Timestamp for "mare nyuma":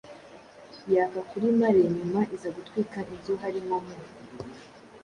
1.59-2.19